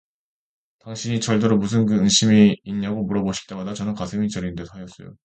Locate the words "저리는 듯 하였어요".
4.29-5.13